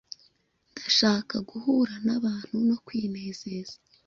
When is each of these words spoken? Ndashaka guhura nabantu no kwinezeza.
Ndashaka 0.73 1.35
guhura 1.49 1.93
nabantu 2.05 2.55
no 2.67 2.75
kwinezeza. 2.85 3.75